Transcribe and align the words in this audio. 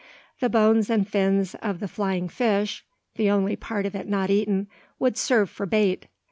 The 0.39 0.49
bones 0.49 0.89
and 0.89 1.07
fins 1.07 1.53
of 1.61 1.79
the 1.79 1.87
flying 1.87 2.27
fish 2.27 2.83
the 3.17 3.29
only 3.29 3.55
part 3.55 3.85
of 3.85 3.93
it 3.93 4.07
not 4.09 4.31
eaten 4.31 4.67
would 4.97 5.15
serve 5.15 5.47
for 5.51 5.67
bait. 5.67 6.07